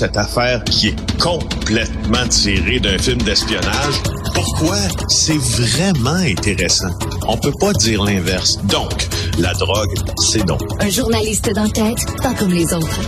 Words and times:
Cette 0.00 0.16
affaire 0.16 0.64
qui 0.64 0.88
est 0.88 1.20
complètement 1.20 2.26
tirée 2.30 2.80
d'un 2.80 2.96
film 2.96 3.18
d'espionnage, 3.18 4.00
pourquoi 4.34 4.76
c'est 5.08 5.36
vraiment 5.36 6.14
intéressant? 6.14 6.88
On 7.28 7.36
peut 7.36 7.52
pas 7.60 7.74
dire 7.74 8.02
l'inverse. 8.02 8.56
Donc, 8.64 8.90
la 9.38 9.52
drogue, 9.52 9.94
c'est 10.16 10.46
donc. 10.46 10.62
Un 10.80 10.88
journaliste 10.88 11.54
d'enquête, 11.54 11.98
pas 12.22 12.32
comme 12.32 12.50
les 12.50 12.72
autres. 12.72 13.02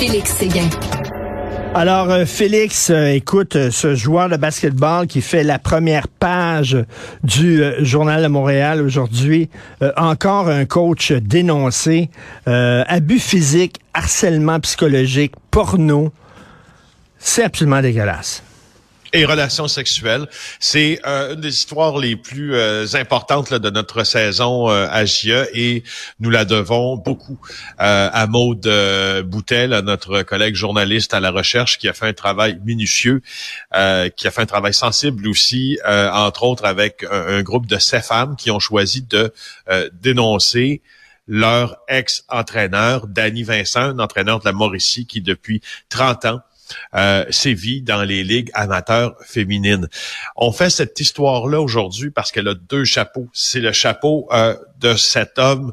Félix 0.00 0.32
Séguin. 0.32 0.68
Alors, 1.76 2.10
euh, 2.10 2.26
Félix, 2.26 2.90
euh, 2.90 3.12
écoute, 3.12 3.54
euh, 3.54 3.70
ce 3.70 3.94
joueur 3.94 4.28
de 4.28 4.36
basketball 4.36 5.06
qui 5.06 5.20
fait 5.20 5.44
la 5.44 5.60
première 5.60 6.08
page 6.08 6.76
du 7.22 7.62
Journal 7.78 8.20
de 8.20 8.26
Montréal 8.26 8.82
aujourd'hui, 8.82 9.48
encore 9.96 10.48
un 10.48 10.64
coach 10.64 11.12
dénoncé, 11.12 12.10
abus 12.46 13.20
physique, 13.20 13.78
harcèlement 13.94 14.58
psychologique, 14.58 15.34
porno. 15.52 16.12
C'est 17.22 17.44
absolument 17.44 17.80
dégueulasse 17.80 18.42
et 19.12 19.24
relations 19.24 19.68
sexuelles. 19.68 20.26
C'est 20.58 21.00
euh, 21.06 21.34
une 21.34 21.40
des 21.40 21.50
histoires 21.50 21.98
les 21.98 22.16
plus 22.16 22.54
euh, 22.54 22.86
importantes 22.94 23.52
de 23.52 23.70
notre 23.70 24.04
saison 24.04 24.70
euh, 24.70 24.86
à 24.90 25.04
GIA 25.04 25.46
et 25.52 25.84
nous 26.20 26.30
la 26.30 26.44
devons 26.44 26.96
beaucoup 26.96 27.38
à 27.78 28.26
Maude 28.26 28.68
Boutel, 29.26 29.72
à 29.72 29.82
notre 29.82 30.22
collègue 30.22 30.54
journaliste 30.54 31.14
à 31.14 31.20
la 31.20 31.30
recherche 31.30 31.78
qui 31.78 31.88
a 31.88 31.92
fait 31.92 32.06
un 32.06 32.12
travail 32.12 32.58
minutieux, 32.64 33.22
qui 33.72 34.26
a 34.26 34.30
fait 34.30 34.42
un 34.42 34.46
travail 34.46 34.72
sensible 34.72 35.28
aussi, 35.28 35.78
entre 35.84 36.44
autres 36.44 36.64
avec 36.64 37.04
un, 37.10 37.38
un, 37.38 37.42
groupe 37.42 37.66
de 37.66 37.78
sept 37.78 38.04
femmes 38.04 38.36
qui 38.36 38.50
ont 38.50 38.60
choisi 38.60 39.02
de 39.02 39.32
dénoncer 40.00 40.80
leur 41.26 41.76
ex-entraîneur, 41.88 43.06
Danny 43.06 43.42
Vincent, 43.42 43.80
un 43.80 43.98
entraîneur 43.98 44.40
de 44.40 44.44
la 44.44 44.52
Mauricie 44.52 45.06
qui 45.06 45.20
depuis 45.20 45.60
30 45.88 46.24
ans 46.26 46.40
euh, 46.94 47.24
sévit 47.30 47.82
dans 47.82 48.02
les 48.02 48.24
ligues 48.24 48.50
amateurs 48.54 49.14
féminines. 49.24 49.88
On 50.36 50.52
fait 50.52 50.70
cette 50.70 50.98
histoire-là 51.00 51.60
aujourd'hui 51.60 52.10
parce 52.10 52.32
qu'elle 52.32 52.48
a 52.48 52.54
deux 52.54 52.84
chapeaux. 52.84 53.28
C'est 53.32 53.60
le 53.60 53.72
chapeau 53.72 54.28
euh, 54.32 54.56
de 54.78 54.94
cet 54.94 55.38
homme 55.38 55.72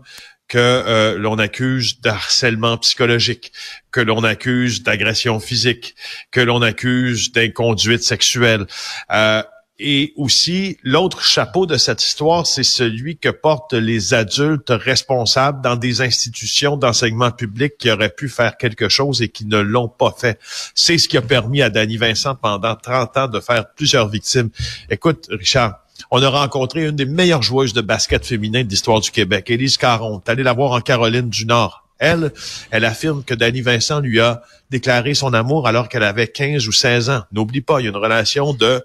que 0.49 0.57
euh, 0.57 1.17
l'on 1.17 1.37
accuse 1.37 2.01
d'harcèlement 2.01 2.77
psychologique, 2.79 3.53
que 3.91 4.01
l'on 4.01 4.23
accuse 4.23 4.83
d'agression 4.83 5.39
physique, 5.39 5.95
que 6.31 6.41
l'on 6.41 6.61
accuse 6.61 7.31
d'inconduite 7.31 8.03
sexuelle. 8.03 8.65
Euh, 9.11 9.43
et 9.79 10.13
aussi, 10.17 10.77
l'autre 10.83 11.23
chapeau 11.23 11.65
de 11.65 11.77
cette 11.77 12.03
histoire, 12.03 12.45
c'est 12.45 12.63
celui 12.63 13.17
que 13.17 13.29
portent 13.29 13.73
les 13.73 14.13
adultes 14.13 14.71
responsables 14.71 15.61
dans 15.61 15.77
des 15.77 16.01
institutions 16.01 16.75
d'enseignement 16.75 17.31
public 17.31 17.77
qui 17.79 17.89
auraient 17.89 18.13
pu 18.13 18.27
faire 18.27 18.57
quelque 18.57 18.89
chose 18.89 19.21
et 19.21 19.29
qui 19.29 19.45
ne 19.45 19.57
l'ont 19.57 19.87
pas 19.87 20.13
fait. 20.17 20.37
C'est 20.75 20.97
ce 20.97 21.07
qui 21.07 21.15
a 21.15 21.21
permis 21.21 21.61
à 21.61 21.69
Danny 21.69 21.95
Vincent 21.95 22.35
pendant 22.35 22.75
30 22.75 23.17
ans 23.17 23.27
de 23.29 23.39
faire 23.39 23.71
plusieurs 23.73 24.09
victimes. 24.09 24.49
Écoute, 24.89 25.27
Richard, 25.31 25.79
on 26.11 26.21
a 26.21 26.29
rencontré 26.29 26.85
une 26.85 26.95
des 26.97 27.05
meilleures 27.05 27.43
joueuses 27.43 27.73
de 27.73 27.81
basket 27.81 28.25
féminin 28.25 28.65
de 28.65 28.69
l'histoire 28.69 28.99
du 28.99 29.11
Québec, 29.11 29.49
Élise 29.49 29.77
Caron. 29.77 30.19
T'es 30.19 30.35
la 30.35 30.53
voir 30.53 30.73
en 30.73 30.81
Caroline 30.81 31.29
du 31.29 31.45
Nord. 31.45 31.85
Elle, 31.99 32.33
elle 32.71 32.85
affirme 32.85 33.23
que 33.23 33.33
Danny 33.33 33.61
Vincent 33.61 33.99
lui 34.01 34.19
a 34.19 34.41
déclaré 34.69 35.13
son 35.13 35.33
amour 35.33 35.67
alors 35.67 35.87
qu'elle 35.87 36.03
avait 36.03 36.27
15 36.27 36.67
ou 36.67 36.71
16 36.71 37.09
ans. 37.09 37.23
N'oublie 37.31 37.61
pas, 37.61 37.79
il 37.79 37.85
y 37.85 37.87
a 37.87 37.89
une 37.89 37.97
relation 37.97 38.53
de 38.53 38.83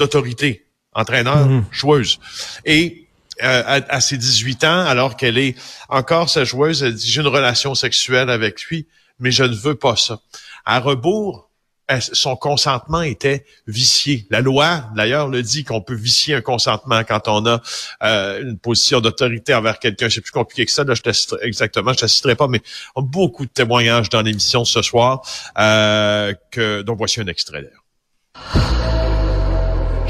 d'autorité, 0.00 0.64
entraîneur, 0.94 1.46
mhm. 1.46 1.64
joueuse. 1.70 2.18
Et 2.64 3.06
euh, 3.42 3.80
à, 3.88 4.00
ses 4.00 4.16
18 4.16 4.64
ans, 4.64 4.80
alors 4.80 5.16
qu'elle 5.16 5.38
est 5.38 5.54
encore 5.88 6.28
sa 6.28 6.44
joueuse, 6.44 6.82
elle 6.82 6.94
dit, 6.94 7.08
j'ai 7.08 7.20
une 7.20 7.26
relation 7.28 7.74
sexuelle 7.74 8.28
avec 8.30 8.62
lui, 8.64 8.86
mais 9.18 9.30
je 9.30 9.44
ne 9.44 9.54
veux 9.54 9.76
pas 9.76 9.96
ça. 9.96 10.20
À 10.64 10.80
rebours, 10.80 11.50
son 11.98 12.36
consentement 12.36 13.02
était 13.02 13.44
vicié. 13.66 14.26
La 14.30 14.40
loi, 14.40 14.84
d'ailleurs, 14.94 15.28
le 15.28 15.42
dit 15.42 15.64
qu'on 15.64 15.80
peut 15.80 15.94
vicier 15.94 16.34
un 16.34 16.40
consentement 16.40 17.02
quand 17.02 17.26
on 17.26 17.44
a 17.46 17.60
euh, 18.02 18.42
une 18.42 18.58
position 18.58 19.00
d'autorité 19.00 19.54
envers 19.54 19.78
quelqu'un. 19.78 20.08
C'est 20.08 20.20
plus 20.20 20.30
compliqué 20.30 20.66
que 20.66 20.72
ça. 20.72 20.84
Là, 20.84 20.94
je 20.94 21.36
exactement, 21.42 21.92
je 21.92 21.98
t'assisterai 21.98 22.36
pas, 22.36 22.46
mais 22.46 22.60
on 22.94 23.00
a 23.00 23.04
beaucoup 23.04 23.44
de 23.44 23.50
témoignages 23.50 24.08
dans 24.08 24.22
l'émission 24.22 24.64
ce 24.64 24.82
soir. 24.82 25.22
Euh, 25.58 26.32
que 26.52 26.82
donc 26.82 26.98
voici 26.98 27.20
un 27.20 27.26
extrait 27.26 27.62
d'ailleurs. 27.62 28.69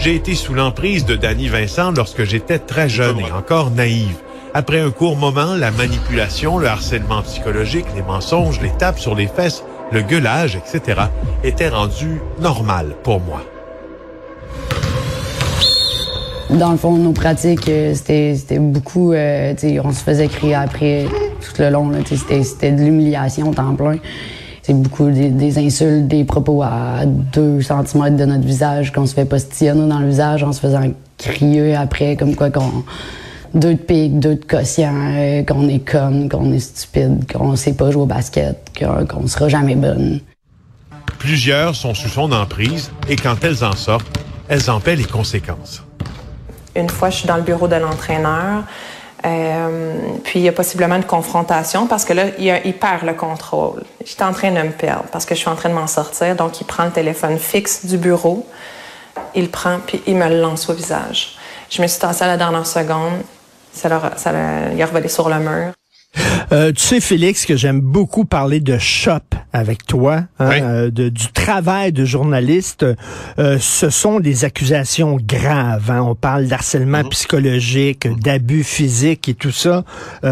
J'ai 0.03 0.15
été 0.15 0.35
sous 0.35 0.55
l'emprise 0.55 1.05
de 1.05 1.15
Danny 1.15 1.49
Vincent 1.49 1.93
lorsque 1.95 2.25
j'étais 2.25 2.59
très 2.59 2.89
jeune 2.89 3.21
et 3.21 3.31
encore 3.33 3.71
naïve. 3.71 4.17
Après 4.55 4.81
un 4.81 4.91
court 4.91 5.15
moment, 5.15 5.55
la 5.55 5.71
manipulation, 5.71 6.57
le 6.57 6.69
harcèlement 6.69 7.21
psychologique, 7.21 7.85
les 7.95 8.03
mensonges, 8.03 8.63
les 8.63 8.71
tapes 8.71 8.99
sur 8.99 9.15
les 9.15 9.27
fesses, 9.27 9.63
le 9.93 10.01
gueulage, 10.01 10.57
etc., 10.57 11.03
étaient 11.45 11.69
rendus 11.69 12.19
normal 12.41 12.97
pour 13.03 13.21
moi. 13.21 13.43
Dans 16.49 16.71
le 16.71 16.79
fond, 16.79 16.97
nos 16.97 17.13
pratiques, 17.13 17.69
euh, 17.69 17.93
c'était 17.95 18.59
beaucoup, 18.59 19.13
euh, 19.13 19.55
on 19.85 19.93
se 19.93 20.03
faisait 20.03 20.29
crier 20.29 20.55
après 20.55 21.05
tout 21.43 21.61
le 21.61 21.69
long. 21.69 21.93
C'était 22.07 22.73
de 22.73 22.83
l'humiliation 22.83 23.53
temps 23.53 23.75
plein 23.75 23.99
c'est 24.63 24.75
beaucoup 24.75 25.11
des, 25.11 25.59
insultes, 25.59 26.07
des 26.09 26.25
propos 26.25 26.63
à 26.63 27.05
deux 27.07 27.63
centimètres 27.63 28.17
de 28.17 28.25
notre 28.25 28.45
visage, 28.45 28.93
qu'on 28.93 29.07
se 29.07 29.15
fait 29.15 29.25
postillonner 29.25 29.89
dans 29.89 30.01
le 30.01 30.09
visage 30.09 30.43
en 30.43 30.53
se 30.53 30.61
faisant 30.61 30.83
crier 31.19 31.75
après, 31.75 32.17
comme 32.17 32.35
quoi 32.35 32.51
qu'on 32.51 32.85
deux 33.55 33.75
de 33.75 33.79
pique, 33.79 34.21
deux 34.21 34.37
de 34.37 34.45
quotient, 34.45 34.95
euh, 34.95 35.43
qu'on 35.45 35.69
est 35.69 35.81
conne, 35.81 36.29
qu'on 36.29 36.53
est 36.53 36.61
stupide, 36.61 37.31
qu'on 37.31 37.57
sait 37.57 37.73
pas 37.73 37.91
jouer 37.91 38.03
au 38.03 38.07
basket, 38.07 38.73
qu'on 38.79 39.27
sera 39.27 39.49
jamais 39.49 39.75
bonne. 39.75 40.21
Plusieurs 41.19 41.75
sont 41.75 41.95
sous 41.95 42.09
son 42.09 42.33
emprise 42.33 42.91
et 43.09 43.17
quand 43.17 43.43
elles 43.43 43.65
en 43.65 43.73
sortent, 43.73 44.19
elles 44.49 44.71
en 44.71 44.81
paient 44.81 44.97
les 44.97 45.05
conséquences. 45.05 45.83
Une 46.77 46.89
fois, 46.89 47.11
je 47.11 47.17
suis 47.17 47.27
dans 47.27 47.37
le 47.37 47.43
bureau 47.43 47.67
de 47.67 47.75
l'entraîneur. 47.75 48.63
Euh, 49.27 49.99
puis 50.25 50.41
il 50.41 50.43
y 50.43 50.49
a 50.49 50.53
possiblement 50.53 50.97
une 50.97 51.05
confrontation 51.05 51.87
parce 51.87 52.05
que 52.05 52.13
là, 52.13 52.27
il, 52.39 52.75
perd 52.75 53.05
le 53.05 53.13
contrôle. 53.13 53.83
J'étais 54.05 54.23
en 54.23 54.33
train 54.33 54.51
de 54.51 54.63
me 54.63 54.71
perdre 54.71 55.05
parce 55.13 55.27
que 55.27 55.35
je 55.35 55.41
suis 55.41 55.49
en 55.49 55.57
train 55.57 55.69
de 55.69 55.75
m'en 55.75 55.87
sortir. 55.87 56.35
Donc 56.37 56.61
il 56.61 56.65
prend 56.65 56.85
le 56.85 56.91
téléphone 56.91 57.39
fixe 57.39 57.85
du 57.85 57.99
bureau, 57.99 58.47
il 59.35 59.51
prend 59.51 59.79
puis 59.87 60.03
il 60.07 60.17
me 60.17 60.29
le 60.29 60.41
lance 60.41 60.69
au 60.71 60.73
visage. 60.73 61.37
Je 61.69 61.83
me 61.83 61.87
suis 61.87 62.01
tassée 62.01 62.25
à 62.25 62.29
la 62.29 62.37
dernière 62.37 62.67
seconde. 62.67 63.23
Ça, 63.73 63.89
leur, 63.89 64.19
ça 64.19 64.33
il 64.73 64.83
a 64.83 64.87
revolé 64.87 65.09
sur 65.09 65.29
le 65.29 65.39
mur. 65.39 65.73
Euh, 66.53 66.73
tu 66.73 66.83
sais, 66.83 67.01
Félix, 67.01 67.47
que 67.47 67.57
j'aime 67.57 67.81
beaucoup 67.81 68.25
parler 68.25 68.59
de 68.59 68.77
shop 68.77 69.21
avec 69.53 69.87
toi, 69.87 70.25
hein, 70.39 70.51
euh, 70.51 70.91
de, 70.91 71.09
du 71.09 71.29
travail 71.29 71.93
de 71.93 72.05
journaliste. 72.05 72.85
Euh, 73.39 73.59
ce 73.61 73.89
sont 73.89 74.19
des 74.19 74.45
accusations 74.45 75.19
graves. 75.23 75.91
Hein. 75.91 76.03
On 76.03 76.17
parle 76.17 76.47
d'harcèlement 76.47 77.05
mhm. 77.05 77.11
psychologique, 77.11 78.09
d'abus 78.21 78.65
physique 78.65 79.29
et 79.29 79.35
tout 79.35 79.53
ça. 79.53 79.85
tu 80.23 80.29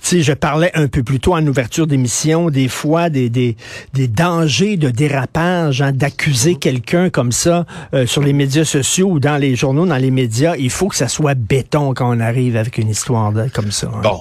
sais, 0.00 0.20
je 0.20 0.32
parlais 0.32 0.70
un 0.74 0.88
peu 0.88 1.02
plus 1.02 1.20
tôt 1.20 1.34
en 1.34 1.46
ouverture 1.46 1.86
d'émission, 1.86 2.50
des 2.50 2.68
fois, 2.68 3.08
des, 3.08 3.30
des, 3.30 3.56
des 3.94 4.08
dangers 4.08 4.76
de 4.76 4.90
dérapage, 4.90 5.80
hein, 5.80 5.92
d'accuser 5.92 6.52
mhm. 6.52 6.58
quelqu'un 6.58 7.10
comme 7.10 7.32
ça 7.32 7.64
sur 8.04 8.22
les 8.22 8.32
médias 8.34 8.64
sociaux 8.64 9.08
ou 9.08 9.20
dans 9.20 9.38
les 9.38 9.56
journaux, 9.56 9.86
dans 9.86 9.96
les 9.96 10.10
médias. 10.10 10.54
Il 10.56 10.70
faut 10.70 10.88
que 10.88 10.96
ça 10.96 11.08
soit 11.08 11.34
béton 11.34 11.94
quand 11.94 12.14
on 12.14 12.20
arrive 12.20 12.56
avec 12.56 12.76
une 12.76 12.90
histoire 12.90 13.32
comme 13.54 13.70
ça. 13.70 13.88
Hein. 13.88 14.00
Bon 14.02 14.20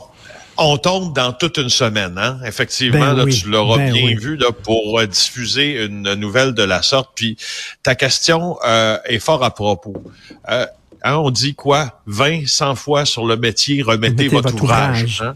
on 0.60 0.78
tombe 0.78 1.16
dans 1.16 1.34
toute 1.34 1.58
une 1.58 1.70
semaine, 1.70 2.18
hein? 2.18 2.40
Effectivement, 2.46 3.14
ben 3.14 3.28
tu 3.28 3.50
l'auras 3.50 3.78
ben 3.78 3.94
bien 3.94 4.16
vu 4.16 4.36
là, 4.36 4.52
pour 4.52 5.00
euh, 5.00 5.08
diffuser 5.08 5.86
une 5.86 6.14
nouvelle 6.16 6.54
de 6.54 6.64
la 6.64 6.82
sorte. 6.82 7.12
Puis 7.16 7.38
ta 7.84 7.96
question 7.96 8.58
euh, 8.66 8.98
est 9.06 9.20
fort 9.20 9.44
à 9.44 9.54
propos. 9.54 9.96
Euh, 10.50 10.66
hein, 11.04 11.16
on 11.16 11.32
dit 11.32 11.56
quoi? 11.56 12.02
20, 12.08 12.48
100 12.48 12.76
fois 12.76 13.06
sur 13.06 13.26
le 13.26 13.38
métier, 13.38 13.82
remettez, 13.82 14.28
votre, 14.28 14.54
ouvrage. 14.54 15.22
Hein? 15.22 15.36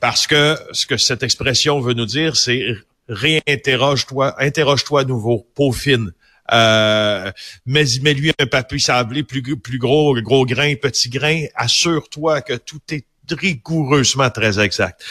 Parce 0.00 0.26
que 0.26 0.58
ce 0.72 0.86
que 0.86 0.96
cette 0.96 1.22
expression 1.22 1.80
veut 1.80 1.94
nous 1.94 2.06
dire, 2.06 2.36
c'est 2.36 2.74
réinterroge-toi, 3.08 4.34
interroge-toi 4.38 5.02
à 5.02 5.04
nouveau, 5.04 5.46
peaufine. 5.54 6.12
Euh, 6.52 7.30
mais 7.66 7.84
mets-lui 8.02 8.32
un 8.40 8.46
papier 8.46 8.78
sablé 8.78 9.22
plus, 9.22 9.42
plus 9.56 9.78
gros, 9.78 10.20
gros 10.20 10.44
grain, 10.44 10.74
petit 10.74 11.08
grain. 11.08 11.44
Assure-toi 11.54 12.40
que 12.40 12.54
tout 12.54 12.80
est 12.90 13.04
rigoureusement 13.34 14.30
très 14.30 14.60
exact. 14.60 15.02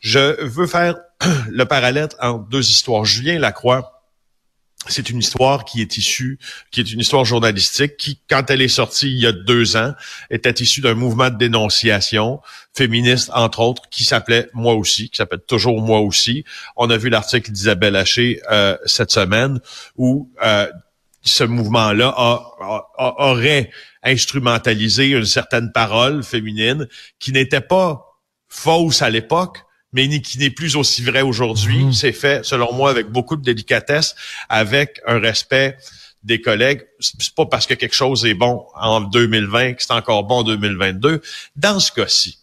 Je 0.00 0.42
veux 0.42 0.66
faire 0.66 0.96
le 1.48 1.64
parallèle 1.64 2.08
entre 2.20 2.48
deux 2.48 2.70
histoires. 2.70 3.04
Julien 3.04 3.38
Lacroix, 3.38 4.02
c'est 4.88 5.10
une 5.10 5.18
histoire 5.18 5.64
qui 5.64 5.80
est 5.80 5.96
issue, 5.96 6.38
qui 6.72 6.80
est 6.80 6.92
une 6.92 7.00
histoire 7.00 7.24
journalistique 7.24 7.96
qui, 7.96 8.18
quand 8.28 8.50
elle 8.50 8.62
est 8.62 8.68
sortie 8.68 9.12
il 9.12 9.18
y 9.18 9.26
a 9.26 9.32
deux 9.32 9.76
ans, 9.76 9.94
était 10.28 10.50
issue 10.50 10.80
d'un 10.80 10.94
mouvement 10.94 11.30
de 11.30 11.36
dénonciation 11.36 12.40
féministe, 12.74 13.30
entre 13.32 13.60
autres, 13.60 13.82
qui 13.90 14.04
s'appelait 14.04 14.48
Moi 14.54 14.74
aussi, 14.74 15.08
qui 15.08 15.16
s'appelle 15.16 15.42
toujours 15.46 15.80
Moi 15.80 16.00
aussi. 16.00 16.44
On 16.76 16.90
a 16.90 16.96
vu 16.96 17.10
l'article 17.10 17.52
d'Isabelle 17.52 17.94
Haché 17.94 18.40
euh, 18.50 18.76
cette 18.84 19.12
semaine 19.12 19.60
où 19.96 20.30
euh, 20.44 20.66
ce 21.22 21.44
mouvement-là 21.44 22.14
aurait 23.18 23.70
instrumentalisé 24.02 25.10
une 25.10 25.24
certaine 25.24 25.70
parole 25.72 26.22
féminine 26.22 26.88
qui 27.18 27.32
n'était 27.32 27.60
pas 27.60 28.04
fausse 28.48 29.02
à 29.02 29.10
l'époque, 29.10 29.58
mais 29.92 30.20
qui 30.20 30.38
n'est 30.38 30.50
plus 30.50 30.76
aussi 30.76 31.02
vrai 31.02 31.22
aujourd'hui. 31.22 31.84
Mhm. 31.84 31.92
C'est 31.92 32.12
fait, 32.12 32.44
selon 32.44 32.72
moi, 32.72 32.90
avec 32.90 33.08
beaucoup 33.08 33.36
de 33.36 33.42
délicatesse, 33.42 34.14
avec 34.48 35.00
un 35.06 35.18
respect 35.18 35.76
des 36.22 36.40
collègues. 36.40 36.86
C'est 37.00 37.34
pas 37.34 37.46
parce 37.46 37.66
que 37.66 37.74
quelque 37.74 37.94
chose 37.94 38.24
est 38.26 38.34
bon 38.34 38.66
en 38.74 39.00
2020 39.00 39.74
que 39.74 39.82
c'est 39.82 39.92
encore 39.92 40.24
bon 40.24 40.38
en 40.38 40.44
2022. 40.44 41.20
Dans 41.56 41.80
ce 41.80 41.92
cas-ci, 41.92 42.38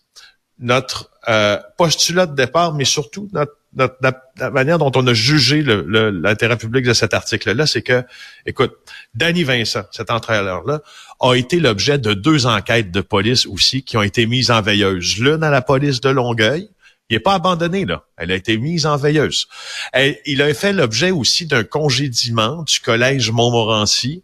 notre 0.57 1.09
euh, 1.29 1.57
postulat 1.77 2.25
de 2.25 2.35
départ, 2.35 2.73
mais 2.73 2.85
surtout 2.85 3.29
notre, 3.31 3.58
la 3.75 4.49
manière 4.51 4.79
dont 4.79 4.91
on 4.95 5.05
a 5.07 5.13
jugé 5.13 5.63
l'intérêt 5.63 6.57
public 6.57 6.85
de 6.85 6.93
cet 6.93 7.13
article-là, 7.13 7.67
c'est 7.67 7.81
que, 7.81 8.03
écoute, 8.45 8.73
Danny 9.13 9.43
Vincent, 9.43 9.83
cet 9.91 10.09
entraîneur-là, 10.09 10.81
a 11.19 11.35
été 11.35 11.59
l'objet 11.59 11.97
de 11.97 12.13
deux 12.13 12.45
enquêtes 12.45 12.91
de 12.91 13.01
police 13.01 13.45
aussi 13.45 13.83
qui 13.83 13.97
ont 13.97 14.01
été 14.01 14.25
mises 14.25 14.51
en 14.51 14.61
veilleuse. 14.61 15.19
L'une 15.19 15.43
à 15.43 15.49
la 15.49 15.61
police 15.61 16.01
de 16.01 16.09
Longueuil, 16.09 16.69
il 17.09 17.15
n'est 17.15 17.19
pas 17.19 17.33
abandonné, 17.33 17.85
là. 17.85 18.03
Elle 18.17 18.31
a 18.31 18.35
été 18.35 18.57
mise 18.57 18.85
en 18.85 18.95
veilleuse. 18.95 19.47
il 20.25 20.41
a 20.43 20.53
fait 20.53 20.73
l'objet 20.73 21.09
aussi 21.09 21.47
d'un 21.47 21.63
congédiement 21.63 22.61
du 22.63 22.79
collège 22.79 23.31
Montmorency 23.31 24.23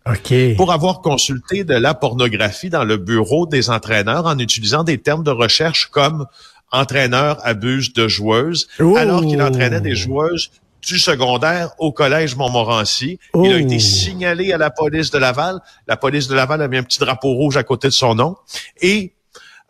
pour 0.56 0.72
avoir 0.72 1.02
consulté 1.02 1.64
de 1.64 1.74
la 1.74 1.96
pornographie 1.96 2.70
dans 2.70 2.84
le 2.84 2.98
bureau 2.98 3.48
des 3.48 3.72
entraîneurs 3.72 4.28
en 4.28 4.38
utilisant 4.38 4.84
des 4.84 5.00
termes 5.00 5.24
de 5.24 5.32
recherche 5.32 5.88
comme 5.88 6.28
entraîneur 6.76 7.40
abuse 7.46 7.94
de 7.94 8.08
joueuses, 8.08 8.68
alors 8.80 9.22
qu'il 9.22 9.42
entraînait 9.42 9.82
des 9.82 9.96
joueuses 9.96 10.52
du 10.82 11.00
secondaire 11.00 11.72
au 11.80 11.92
collège 11.92 12.36
Montmorency. 12.36 13.20
Il 13.34 13.52
a 13.52 13.58
été 13.58 13.80
signalé 13.80 14.54
à 14.54 14.58
la 14.58 14.70
police 14.70 15.10
de 15.10 15.18
Laval. 15.18 15.60
La 15.88 15.98
police 15.98 16.28
de 16.28 16.36
Laval 16.36 16.62
a 16.62 16.68
mis 16.68 16.78
un 16.78 16.84
petit 16.84 17.00
drapeau 17.00 17.34
rouge 17.34 17.58
à 17.58 17.64
côté 17.64 17.88
de 17.88 17.94
son 17.94 18.14
nom. 18.14 18.36
Et 18.82 19.14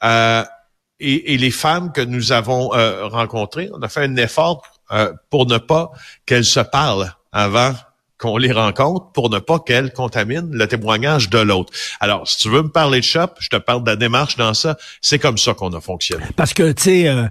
euh, 0.03 0.43
et, 0.99 1.37
les 1.37 1.51
femmes 1.51 1.91
que 1.91 2.01
nous 2.01 2.31
avons 2.31 2.73
euh, 2.73 3.07
rencontrées, 3.07 3.69
on 3.73 3.81
a 3.81 3.89
fait 3.89 4.03
un 4.03 4.15
effort 4.15 4.63
euh, 4.91 5.11
pour 5.29 5.45
ne 5.45 5.57
pas 5.57 5.91
qu'elles 6.25 6.45
se 6.45 6.61
parlent 6.61 7.11
avant 7.31 7.73
qu'on 8.17 8.37
les 8.37 8.51
rencontre 8.51 9.11
pour 9.13 9.29
ne 9.29 9.39
pas 9.39 9.59
qu'elles 9.59 9.91
contaminent 9.91 10.49
le 10.51 10.67
témoignage 10.67 11.29
de 11.29 11.39
l'autre. 11.39 11.73
Alors, 11.99 12.27
si 12.27 12.37
tu 12.37 12.49
veux 12.49 12.63
me 12.63 12.69
parler 12.69 12.99
de 12.99 13.05
shop, 13.05 13.27
je 13.39 13.49
te 13.49 13.57
parle 13.57 13.83
de 13.83 13.89
la 13.89 13.95
démarche 13.95 14.37
dans 14.37 14.53
ça. 14.53 14.77
C'est 15.01 15.19
comme 15.19 15.37
ça 15.37 15.53
qu'on 15.53 15.73
a 15.73 15.81
fonctionné. 15.81 16.23
Parce 16.35 16.53
que, 16.53 16.71
tu 16.71 16.83
sais, 16.83 17.07
euh, 17.09 17.25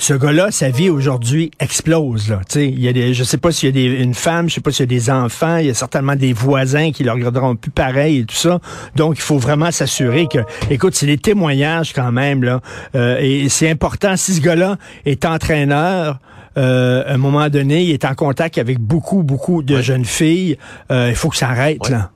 ce 0.00 0.14
gars-là, 0.14 0.50
sa 0.50 0.70
vie 0.70 0.88
aujourd'hui 0.88 1.50
explose. 1.60 2.30
Là. 2.30 2.40
il 2.54 2.80
y 2.80 2.88
a 2.88 2.92
des, 2.92 3.12
je 3.12 3.22
sais 3.22 3.36
pas 3.36 3.52
s'il 3.52 3.68
y 3.68 3.68
a 3.68 3.72
des, 3.72 4.02
une 4.02 4.14
femme, 4.14 4.48
je 4.48 4.54
sais 4.54 4.60
pas 4.62 4.70
s'il 4.72 4.84
y 4.84 4.88
a 4.88 4.98
des 4.98 5.10
enfants, 5.10 5.58
il 5.58 5.66
y 5.66 5.70
a 5.70 5.74
certainement 5.74 6.16
des 6.16 6.32
voisins 6.32 6.90
qui 6.90 7.04
le 7.04 7.12
regarderont 7.12 7.54
plus 7.54 7.70
pareil 7.70 8.20
et 8.20 8.24
tout 8.24 8.34
ça. 8.34 8.60
Donc, 8.96 9.18
il 9.18 9.22
faut 9.22 9.36
vraiment 9.36 9.70
s'assurer 9.70 10.26
que, 10.26 10.38
écoute, 10.70 10.94
c'est 10.94 11.06
des 11.06 11.18
témoignages 11.18 11.92
quand 11.92 12.12
même. 12.12 12.42
là. 12.42 12.60
Euh, 12.94 13.18
et 13.20 13.50
c'est 13.50 13.68
important, 13.68 14.16
si 14.16 14.34
ce 14.34 14.40
gars-là 14.40 14.78
est 15.04 15.26
entraîneur, 15.26 16.18
euh, 16.60 17.02
à 17.06 17.14
un 17.14 17.16
moment 17.16 17.48
donné, 17.48 17.84
il 17.84 17.90
est 17.90 18.04
en 18.04 18.14
contact 18.14 18.58
avec 18.58 18.78
beaucoup, 18.78 19.22
beaucoup 19.22 19.62
de 19.62 19.80
jeunes 19.80 20.04
filles. 20.04 20.58
Euh, 20.90 21.08
il 21.08 21.16
faut 21.16 21.30
que 21.30 21.36
ça 21.36 21.48
arrête, 21.48 21.88
là. 21.88 22.10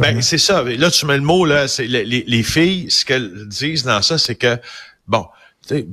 Ben, 0.00 0.22
c'est 0.22 0.38
ça. 0.38 0.64
Là, 0.64 0.90
tu 0.90 1.06
mets 1.06 1.16
le 1.16 1.22
mot, 1.22 1.44
là, 1.44 1.68
c'est 1.68 1.86
les, 1.86 2.04
les 2.04 2.42
filles, 2.42 2.90
ce 2.90 3.04
qu'elles 3.04 3.46
disent 3.46 3.84
dans 3.84 4.02
ça, 4.02 4.18
c'est 4.18 4.34
que, 4.34 4.58
bon, 5.06 5.24
tu 5.66 5.76
sais, 5.76 5.86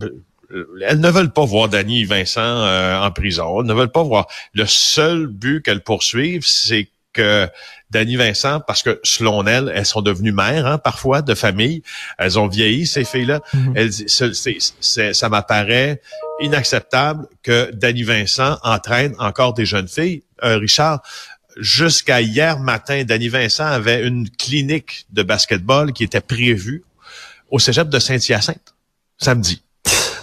elles 0.82 1.00
ne 1.00 1.10
veulent 1.10 1.32
pas 1.32 1.46
voir 1.46 1.70
Danny 1.70 2.04
Vincent 2.04 2.42
euh, 2.42 3.00
en 3.00 3.12
prison. 3.12 3.62
Elles 3.62 3.68
ne 3.68 3.74
veulent 3.74 3.92
pas 3.92 4.04
voir. 4.04 4.28
Le 4.54 4.66
seul 4.66 5.28
but 5.28 5.62
qu'elles 5.62 5.84
poursuivent, 5.84 6.46
c'est 6.46 6.90
que 7.14 7.48
Danny 7.90 8.16
Vincent, 8.16 8.60
parce 8.60 8.84
que 8.84 9.00
selon 9.04 9.46
elles, 9.46 9.72
elles 9.74 9.86
sont 9.86 10.02
devenues 10.02 10.32
mères 10.32 10.66
hein, 10.66 10.78
parfois 10.78 11.22
de 11.22 11.36
famille. 11.36 11.84
Elles 12.18 12.40
ont 12.40 12.48
vieilli 12.48 12.88
ces 12.88 13.06
filles-là. 13.06 13.42
Mm-hmm. 13.56 15.14
ça 15.14 15.30
m'apparaît 15.30 16.02
inacceptable 16.42 17.28
que 17.44 17.72
Danny 17.72 18.04
Vincent 18.04 18.58
entraîne 18.64 19.14
encore 19.20 19.54
des 19.54 19.66
jeunes 19.66 19.88
filles. 19.88 20.24
Euh, 20.44 20.58
Richard, 20.58 21.02
jusqu'à 21.58 22.22
hier 22.22 22.60
matin, 22.60 23.04
Danny 23.04 23.30
Vincent 23.30 23.66
avait 23.66 24.06
une 24.06 24.30
clinique 24.30 25.06
de 25.12 25.24
basketball 25.24 25.94
qui 25.94 26.04
était 26.04 26.22
prévue 26.22 26.84
au 27.52 27.60
cégep 27.60 27.90
de 27.90 28.00
Saint-Hyacinthe 28.00 28.74
samedi. 29.18 29.62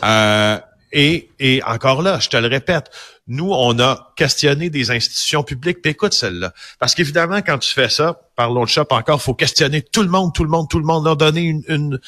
Euh, 0.05 0.59
et, 0.93 1.63
encore 1.67 2.03
là, 2.03 2.19
je 2.19 2.29
te 2.29 2.37
le 2.37 2.49
répète, 2.49 2.91
nous, 3.27 3.53
on 3.53 3.79
a 3.79 4.13
questionné 4.17 4.71
des 4.71 4.91
institutions 4.91 5.45
publiques. 5.45 5.83
Puis 5.83 5.93
écoute 5.93 6.13
celle-là. 6.13 6.53
Parce 6.79 6.95
qu'évidemment, 6.95 7.43
quand 7.43 7.59
tu 7.59 7.73
fais 7.73 7.89
ça, 7.89 8.21
parlons 8.35 8.65
de 8.65 8.69
shop 8.69 8.87
encore, 8.91 9.23
faut 9.23 9.35
questionner 9.35 9.83
tout 9.83 10.03
le 10.03 10.09
monde, 10.09 10.35
tout 10.35 10.43
le 10.43 10.51
monde, 10.51 10.69
tout 10.69 10.79
le 10.79 10.85
monde, 10.85 11.05
leur 11.05 11.17
donner 11.17 11.43
une, 11.69 12.01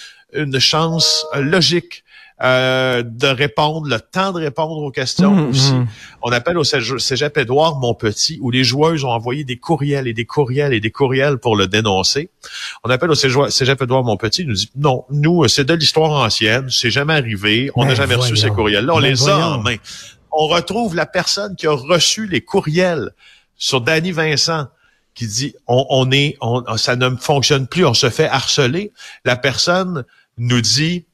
chance 0.59 1.27
logique 1.35 2.05
euh, 2.43 3.05
de 3.05 3.29
répondre, 3.29 3.87
le 3.87 4.01
temps 4.01 4.33
de 4.33 4.41
répondre 4.41 4.77
aux 4.77 4.91
questions 4.91 5.31
mmh, 5.31 5.49
aussi. 5.49 5.73
Mmh. 5.75 5.87
On 6.23 6.33
appelle 6.33 6.59
au 6.59 6.65
Cégep 6.65 7.39
Édouard 7.39 7.79
Montpetit, 7.79 8.39
où 8.41 8.51
les 8.51 8.65
joueuses 8.65 9.05
ont 9.05 9.11
envoyé 9.11 9.45
des 9.45 9.59
courriels 9.59 10.09
et 10.09 10.13
des 10.13 10.25
courriels 10.25 10.73
et 10.73 10.81
des 10.81 10.91
courriels 10.91 11.39
pour 11.39 11.55
le 11.55 11.69
dénoncer. 11.69 12.31
On 12.83 12.91
appelle 12.91 13.11
au 13.11 13.15
Cégep 13.15 13.81
Édouard 13.81 14.03
Montpetit, 14.03 14.43
il 14.43 14.49
nous 14.49 14.55
dit, 14.55 14.71
non, 14.75 15.05
nous, 15.11 15.47
c'est 15.47 15.65
de 15.65 15.75
l'histoire 15.75 16.11
ancienne, 16.25 16.69
c'est 16.69 16.91
jamais 16.91 17.15
arrivé, 17.15 17.71
on 17.77 17.83
n'a 17.85 17.91
ben 17.91 17.97
jamais 17.97 18.15
reçu 18.17 18.37
ces 18.37 18.51
courriels-là, 18.51 18.93
on 18.93 19.01
ben 19.01 19.09
les 19.09 19.29
a 19.29 19.49
en 19.49 19.59
main. 19.63 19.77
On 20.33 20.49
retrouve 20.49 20.97
la 20.97 21.07
personne 21.07 21.55
qui 21.55 21.69
a 21.69 21.73
reçu 21.73 22.27
les 22.27 22.41
courriels 22.41 23.11
sur 23.57 23.83
Danny 23.83 24.11
Vincent, 24.11 24.67
qui 25.15 25.29
dit 25.29 25.55
on, 25.69 25.87
on 25.91 26.11
est 26.11 26.37
on, 26.41 26.77
ça 26.77 26.97
ne 26.97 27.11
fonctionne 27.11 27.69
plus, 27.69 27.87
on 27.87 27.95
se 27.95 28.11
fait 28.11 28.27
harceler. 28.27 28.93
La 29.25 29.37
personne 29.37 30.05
nous 30.39 30.61
dit 30.61 31.05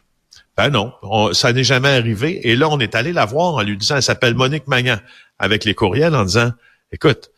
ben 0.58 0.70
non, 0.70 0.92
ça 1.34 1.52
n'est 1.52 1.62
jamais 1.62 1.90
arrivé. 1.90 2.40
Et 2.48 2.56
là, 2.56 2.68
on 2.68 2.80
est 2.80 2.96
allé 2.96 3.12
la 3.12 3.24
voir 3.26 3.54
en 3.54 3.62
lui 3.62 3.76
disant, 3.76 3.94
elle 3.94 4.02
s'appelle 4.02 4.34
Monique 4.34 4.66
Magnan, 4.66 4.98
avec 5.38 5.64
les 5.64 5.72
courriels, 5.72 6.16
en 6.16 6.24
disant, 6.24 6.50
écoute, 6.90 7.30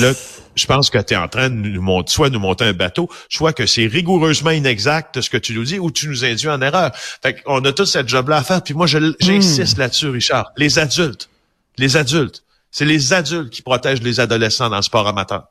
là, 0.00 0.14
je 0.54 0.64
pense 0.64 0.88
que 0.88 0.96
tu 0.96 1.12
es 1.12 1.16
en 1.18 1.28
train 1.28 1.50
de 1.50 1.56
nous 1.56 1.82
monter, 1.82 2.10
soit 2.10 2.30
nous 2.30 2.38
monter 2.38 2.64
un 2.64 2.72
bateau, 2.72 3.10
soit 3.28 3.52
que 3.52 3.66
c'est 3.66 3.86
rigoureusement 3.86 4.50
inexact 4.50 5.20
ce 5.20 5.28
que 5.28 5.36
tu 5.36 5.52
nous 5.52 5.64
dis, 5.64 5.78
ou 5.78 5.90
tu 5.90 6.08
nous 6.08 6.24
induis 6.24 6.48
en 6.48 6.62
erreur. 6.62 6.90
Fait 6.94 7.42
qu'on 7.42 7.62
a 7.66 7.72
tout 7.72 7.84
cette 7.84 8.08
job-là 8.08 8.38
à 8.38 8.42
faire. 8.42 8.62
Puis 8.62 8.72
moi, 8.72 8.86
j'insiste 8.86 9.76
hmm. 9.76 9.80
là-dessus, 9.80 10.08
Richard. 10.08 10.50
Les 10.56 10.78
adultes, 10.78 11.28
les 11.76 11.98
adultes, 11.98 12.44
c'est 12.70 12.86
les 12.86 13.12
adultes 13.12 13.50
qui 13.50 13.60
protègent 13.60 14.02
les 14.02 14.20
adolescents 14.20 14.70
dans 14.70 14.76
le 14.76 14.82
sport 14.82 15.06
amateur. 15.06 15.48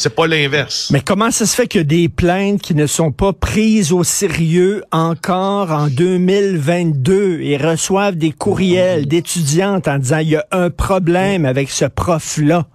C'est 0.00 0.14
pas 0.14 0.26
l'inverse. 0.26 0.88
Mais 0.90 1.02
comment 1.02 1.30
ça 1.30 1.44
se 1.44 1.54
fait 1.54 1.66
que 1.66 1.78
des 1.78 2.08
plaintes 2.08 2.62
qui 2.62 2.74
ne 2.74 2.86
sont 2.86 3.12
pas 3.12 3.34
prises 3.34 3.92
au 3.92 4.02
sérieux 4.02 4.82
encore 4.92 5.70
en 5.72 5.88
2022 5.88 7.40
et 7.42 7.58
reçoivent 7.58 8.16
des 8.16 8.32
courriels 8.32 9.06
d'étudiantes 9.06 9.88
en 9.88 9.98
disant 9.98 10.20
il 10.20 10.30
y 10.30 10.36
a 10.36 10.46
un 10.52 10.70
problème 10.70 11.44
avec 11.44 11.68
ce 11.68 11.84
prof-là? 11.84 12.66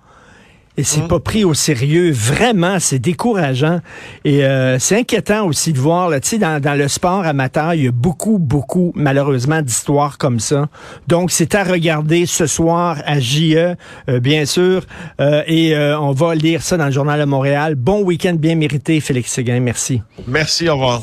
Et 0.77 0.83
c'est 0.83 1.01
hum. 1.01 1.07
pas 1.07 1.19
pris 1.19 1.43
au 1.43 1.53
sérieux. 1.53 2.11
Vraiment, 2.11 2.79
c'est 2.79 2.99
décourageant. 2.99 3.79
Et 4.23 4.43
euh, 4.43 4.77
c'est 4.79 4.99
inquiétant 4.99 5.45
aussi 5.45 5.73
de 5.73 5.79
voir, 5.79 6.09
tu 6.21 6.29
sais, 6.29 6.37
dans, 6.37 6.61
dans, 6.61 6.77
le 6.77 6.87
sport 6.87 7.25
amateur, 7.25 7.73
il 7.73 7.83
y 7.85 7.87
a 7.87 7.91
beaucoup, 7.91 8.37
beaucoup, 8.39 8.91
malheureusement, 8.95 9.61
d'histoires 9.61 10.17
comme 10.17 10.39
ça. 10.39 10.67
Donc, 11.07 11.31
c'est 11.31 11.55
à 11.55 11.63
regarder 11.63 12.25
ce 12.25 12.45
soir 12.45 12.97
à 13.05 13.19
JE, 13.19 13.75
euh, 14.09 14.19
bien 14.19 14.45
sûr. 14.45 14.83
Euh, 15.21 15.43
et 15.47 15.75
on 15.77 16.11
va 16.11 16.35
lire 16.35 16.61
ça 16.61 16.77
dans 16.77 16.85
le 16.85 16.91
Journal 16.91 17.19
de 17.19 17.25
Montréal. 17.25 17.75
Bon 17.75 18.01
week-end 18.03 18.35
bien 18.37 18.55
mérité, 18.55 18.99
Félix 18.99 19.31
Séguin. 19.31 19.59
Merci. 19.59 20.01
Merci, 20.27 20.67
au 20.69 20.73
revoir. 20.73 21.01